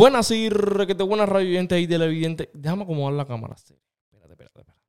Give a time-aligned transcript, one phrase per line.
[0.00, 2.48] Buenas y requete buenas radiovidentes y televidentes.
[2.54, 3.54] Déjame acomodar la cámara.
[3.58, 3.74] sí.
[4.10, 4.80] Espérate, espérate, espérate.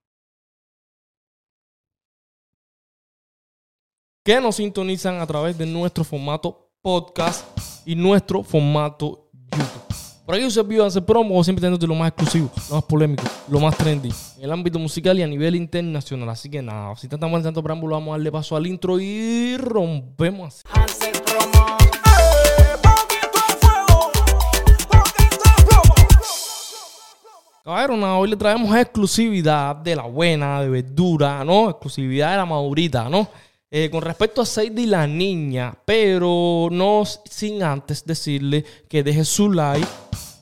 [4.24, 7.46] Que nos sintonizan a través de nuestro formato podcast
[7.86, 10.26] y nuestro formato YouTube.
[10.26, 13.60] Por aquí se vivo hacer promo, siempre teniendo lo más exclusivo, lo más polémico, lo
[13.60, 16.30] más trendy en el ámbito musical y a nivel internacional.
[16.30, 19.58] Así que nada, sin tanta mal tanto preámbulo, vamos a darle paso al intro y
[19.58, 21.21] rompemos así.
[27.74, 31.70] Hoy le traemos exclusividad de la buena, de verdura, ¿no?
[31.70, 33.30] Exclusividad de la madurita, ¿no?
[33.70, 39.50] Eh, con respecto a Sadie la niña, pero no sin antes decirle que deje su
[39.50, 39.88] like,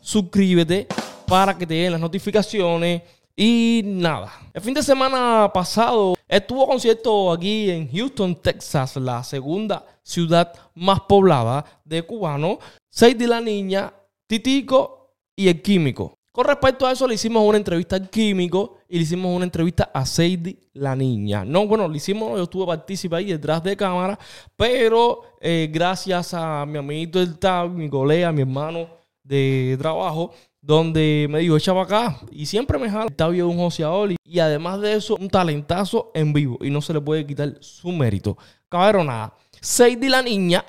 [0.01, 0.87] suscríbete
[1.27, 3.03] para que te lleguen las notificaciones
[3.35, 4.31] y nada.
[4.51, 11.01] El fin de semana pasado estuvo concierto aquí en Houston, Texas, la segunda ciudad más
[11.01, 12.57] poblada de cubanos.
[12.89, 13.93] Sadie la niña,
[14.25, 16.18] Titico y el químico.
[16.31, 19.89] Con respecto a eso, le hicimos una entrevista al químico y le hicimos una entrevista
[19.91, 21.43] a Sadie, la niña.
[21.43, 24.17] No, bueno, le hicimos, yo estuve partícipe ahí detrás de cámara,
[24.55, 28.87] pero eh, gracias a mi amiguito del TAB, mi colega, mi hermano
[29.23, 30.31] de trabajo,
[30.61, 32.19] donde me dijo, echa para acá.
[32.31, 33.05] Y siempre me jala.
[33.05, 36.59] El Tabio es un joseador y, y además de eso, un talentazo en vivo.
[36.61, 38.37] Y no se le puede quitar su mérito.
[38.67, 39.33] Cabrón, nada.
[39.61, 40.63] Sadie, la niña,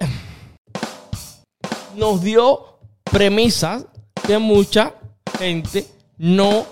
[1.97, 3.87] nos dio premisas
[4.27, 4.95] que mucha
[5.41, 5.87] gente
[6.19, 6.67] no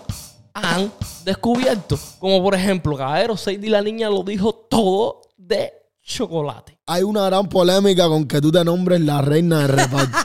[0.52, 0.92] han
[1.24, 1.98] descubierto.
[2.18, 6.78] Como por ejemplo, caballero, Sadie la niña lo dijo todo de chocolate.
[6.86, 10.18] Hay una gran polémica con que tú te nombres la reina de reparto.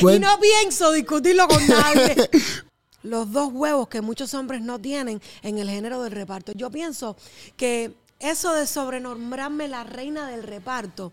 [0.00, 2.16] Y no pienso discutirlo con nadie.
[3.02, 6.52] Los dos huevos que muchos hombres no tienen en el género del reparto.
[6.52, 7.16] Yo pienso
[7.54, 11.12] que eso de sobrenombrarme la reina del reparto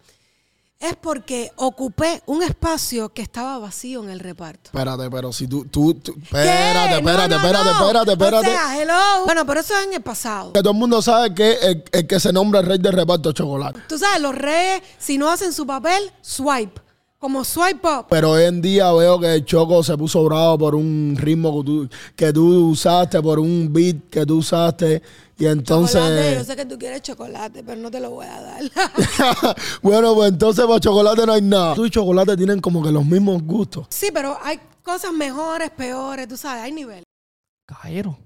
[0.82, 4.72] es porque ocupé un espacio que estaba vacío en el reparto.
[4.74, 7.82] Espérate, pero si tú, tú, tú- espérate, No, espérate, no, espérate, no.
[7.82, 8.48] espérate, espérate.
[8.48, 9.26] O sea, hello.
[9.26, 10.52] Bueno, pero eso es en el pasado.
[10.54, 13.30] que todo el mundo sabe que el, el que se nombra el rey de reparto
[13.30, 13.80] es chocolate.
[13.88, 16.82] Tú sabes, los reyes, si no hacen su papel, swipe.
[17.22, 18.08] Como swipe up.
[18.10, 21.64] Pero hoy en día veo que el Choco se puso bravo por un ritmo que
[21.64, 25.04] tú, que tú usaste, por un beat que tú usaste.
[25.38, 26.02] Y entonces.
[26.02, 28.64] Chocolate, yo sé que tú quieres chocolate, pero no te lo voy a dar.
[29.84, 31.76] bueno, pues entonces para chocolate no hay nada.
[31.76, 33.86] Tú y chocolate tienen como que los mismos gustos.
[33.92, 37.04] sí, pero hay cosas mejores, peores, tú sabes, hay niveles.
[37.68, 38.18] Caballero,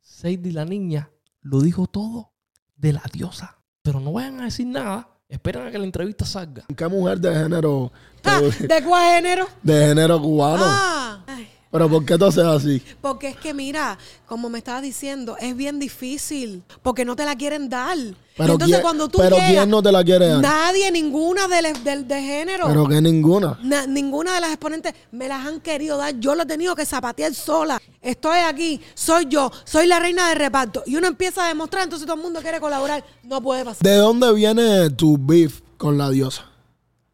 [0.00, 1.10] Sadie la niña
[1.42, 2.32] lo dijo todo
[2.74, 3.58] de la diosa.
[3.82, 5.13] Pero no vayan a decir nada.
[5.28, 6.64] Esperen a que la entrevista salga.
[6.76, 7.90] ¿Qué mujer de género,
[8.26, 9.46] Ah, te- ¿De cuál género?
[9.62, 10.62] de género cubano?
[10.66, 10.93] Ah,
[11.74, 12.80] Pero ¿por qué tú haces así?
[13.00, 17.34] porque es que mira, como me estabas diciendo, es bien difícil, porque no te la
[17.34, 17.98] quieren dar.
[18.36, 20.40] Pero, Entonces ¿quién, cuando tú pero llegas, ¿quién no te la quiere dar?
[20.40, 22.68] nadie, ninguna de, las- del- de género.
[22.68, 23.58] Pero que ninguna.
[23.64, 26.14] Na- ninguna de las exponentes me las han querido dar.
[26.20, 27.82] Yo lo he tenido que zapatear sola.
[28.00, 30.84] Estoy aquí, soy yo, soy la reina de reparto.
[30.86, 33.04] Y uno empieza a demostrar, entonces todo el mundo quiere colaborar.
[33.24, 33.82] No puede pasar.
[33.82, 36.44] ¿De dónde viene tu beef con la diosa?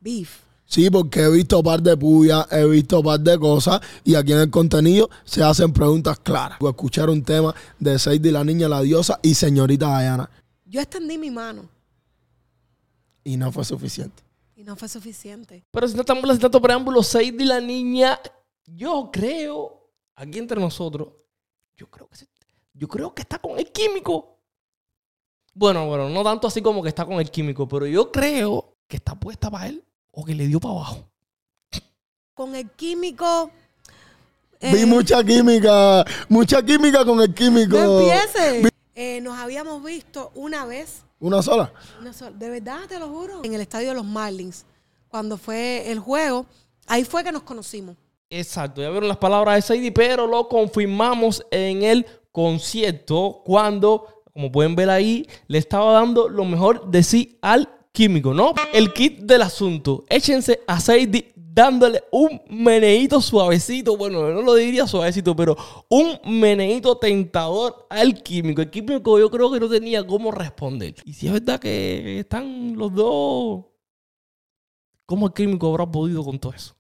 [0.01, 0.29] Beef.
[0.71, 4.39] Sí, porque he visto par de puyas, he visto par de cosas y aquí en
[4.39, 6.61] el contenido se hacen preguntas claras.
[6.61, 10.31] Voy a escuchar un tema de Sadie, la niña, la diosa y señorita Diana.
[10.65, 11.69] Yo extendí mi mano
[13.25, 14.23] Y no fue suficiente.
[14.55, 15.65] y no fue suficiente.
[15.73, 18.21] Pero si no estamos sin tanto preámbulo, Sadie la niña,
[18.65, 21.09] yo creo, aquí entre nosotros,
[21.77, 22.29] yo creo que se-
[22.75, 24.39] yo creo que está con el químico.
[25.53, 28.99] Bueno, bueno, no tanto así como que está con el químico, pero yo creo que
[28.99, 31.05] está puesta para él o que le dio para abajo.
[32.35, 33.51] Con el químico.
[34.61, 37.77] Vi eh, mucha química, mucha química con el químico.
[37.77, 38.71] No empieces.
[38.95, 41.73] Eh, nos habíamos visto una vez, ¿Una sola?
[42.01, 44.65] una sola- de verdad te lo juro, en el estadio de los Marlins,
[45.09, 46.45] cuando fue el juego.
[46.87, 47.97] Ahí fue que nos conocimos.
[48.29, 54.53] Exacto, ya vieron las palabras de Sadie, pero lo confirmamos en el concierto cuando, como
[54.53, 58.55] pueden ver ahí, le estaba dando lo mejor de sí al químico, ¿no?
[58.73, 60.05] El kit del asunto.
[60.09, 65.57] Échense a Sadie dándole un meneíto suavecito, bueno, no lo diría suavecito, pero
[65.89, 68.63] un meneíto tentador al químico.
[68.63, 70.95] El químico yo creo que no tenía cómo responder.
[71.05, 73.65] Y si es verdad que están los dos,
[75.07, 76.80] ¿cómo el químico habrá podido con todo eso?